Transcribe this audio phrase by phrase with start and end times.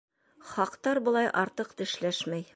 [0.53, 2.47] Хаҡтар былай артыҡ «тешләшмәй».